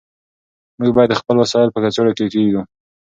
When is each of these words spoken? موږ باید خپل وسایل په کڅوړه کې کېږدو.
موږ 0.79 0.91
باید 0.97 1.19
خپل 1.19 1.35
وسایل 1.39 1.69
په 1.73 1.79
کڅوړه 1.83 2.11
کې 2.17 2.25
کېږدو. 2.33 2.61